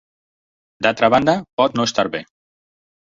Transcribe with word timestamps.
D'altra 0.85 1.09
banda, 1.15 1.37
pot 1.61 1.77
no 1.81 1.87
estar 1.91 2.07
bé. 2.17 2.23